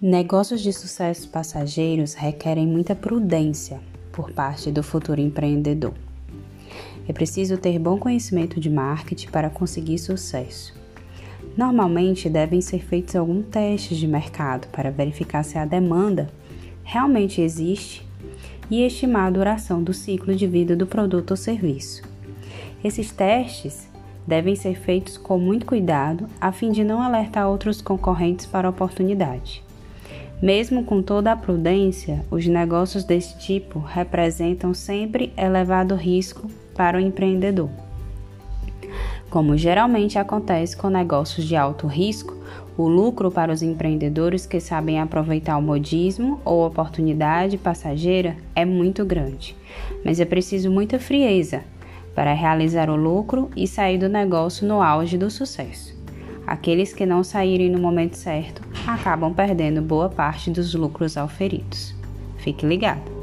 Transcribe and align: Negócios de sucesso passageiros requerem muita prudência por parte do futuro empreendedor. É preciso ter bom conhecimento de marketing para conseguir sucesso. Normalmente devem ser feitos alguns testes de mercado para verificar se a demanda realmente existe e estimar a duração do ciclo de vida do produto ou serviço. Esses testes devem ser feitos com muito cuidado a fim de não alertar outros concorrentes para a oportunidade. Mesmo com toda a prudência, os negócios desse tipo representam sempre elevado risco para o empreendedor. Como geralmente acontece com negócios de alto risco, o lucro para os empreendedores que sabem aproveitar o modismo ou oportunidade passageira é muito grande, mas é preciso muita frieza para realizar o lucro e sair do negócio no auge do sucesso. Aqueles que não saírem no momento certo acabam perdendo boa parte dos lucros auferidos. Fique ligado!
Negócios 0.00 0.60
de 0.60 0.72
sucesso 0.72 1.28
passageiros 1.28 2.14
requerem 2.14 2.64
muita 2.64 2.94
prudência 2.94 3.80
por 4.12 4.30
parte 4.30 4.70
do 4.70 4.80
futuro 4.80 5.20
empreendedor. 5.20 5.92
É 7.08 7.12
preciso 7.12 7.58
ter 7.58 7.80
bom 7.80 7.98
conhecimento 7.98 8.60
de 8.60 8.70
marketing 8.70 9.26
para 9.26 9.50
conseguir 9.50 9.98
sucesso. 9.98 10.72
Normalmente 11.56 12.30
devem 12.30 12.60
ser 12.60 12.78
feitos 12.78 13.16
alguns 13.16 13.46
testes 13.46 13.98
de 13.98 14.06
mercado 14.06 14.68
para 14.68 14.92
verificar 14.92 15.42
se 15.42 15.58
a 15.58 15.64
demanda 15.64 16.30
realmente 16.84 17.40
existe 17.40 18.06
e 18.70 18.84
estimar 18.84 19.26
a 19.26 19.30
duração 19.30 19.82
do 19.82 19.92
ciclo 19.92 20.32
de 20.32 20.46
vida 20.46 20.76
do 20.76 20.86
produto 20.86 21.32
ou 21.32 21.36
serviço. 21.36 22.02
Esses 22.84 23.10
testes 23.10 23.88
devem 24.24 24.54
ser 24.54 24.76
feitos 24.78 25.18
com 25.18 25.40
muito 25.40 25.66
cuidado 25.66 26.28
a 26.40 26.52
fim 26.52 26.70
de 26.70 26.84
não 26.84 27.02
alertar 27.02 27.48
outros 27.48 27.82
concorrentes 27.82 28.46
para 28.46 28.68
a 28.68 28.70
oportunidade. 28.70 29.66
Mesmo 30.40 30.84
com 30.84 31.02
toda 31.02 31.32
a 31.32 31.36
prudência, 31.36 32.24
os 32.30 32.46
negócios 32.46 33.02
desse 33.02 33.36
tipo 33.38 33.80
representam 33.80 34.72
sempre 34.72 35.32
elevado 35.36 35.96
risco 35.96 36.48
para 36.76 36.96
o 36.96 37.00
empreendedor. 37.00 37.68
Como 39.28 39.56
geralmente 39.56 40.16
acontece 40.16 40.76
com 40.76 40.88
negócios 40.88 41.44
de 41.44 41.56
alto 41.56 41.88
risco, 41.88 42.36
o 42.76 42.86
lucro 42.86 43.32
para 43.32 43.52
os 43.52 43.62
empreendedores 43.62 44.46
que 44.46 44.60
sabem 44.60 45.00
aproveitar 45.00 45.58
o 45.58 45.62
modismo 45.62 46.40
ou 46.44 46.64
oportunidade 46.64 47.58
passageira 47.58 48.36
é 48.54 48.64
muito 48.64 49.04
grande, 49.04 49.56
mas 50.04 50.20
é 50.20 50.24
preciso 50.24 50.70
muita 50.70 51.00
frieza 51.00 51.62
para 52.14 52.32
realizar 52.32 52.88
o 52.88 52.96
lucro 52.96 53.50
e 53.56 53.66
sair 53.66 53.98
do 53.98 54.08
negócio 54.08 54.66
no 54.66 54.80
auge 54.80 55.18
do 55.18 55.30
sucesso. 55.30 55.98
Aqueles 56.46 56.92
que 56.92 57.04
não 57.04 57.24
saírem 57.24 57.68
no 57.68 57.80
momento 57.80 58.16
certo 58.16 58.67
acabam 58.94 59.34
perdendo 59.34 59.82
boa 59.82 60.08
parte 60.08 60.50
dos 60.50 60.74
lucros 60.74 61.16
auferidos. 61.16 61.94
Fique 62.38 62.64
ligado! 62.66 63.17